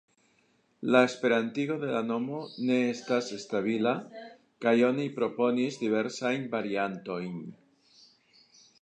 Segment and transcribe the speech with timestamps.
[0.93, 2.39] La esperantigo de la nomo
[2.71, 3.93] ne estas stabila,
[4.67, 7.41] kaj oni proponis diversajn variantojn.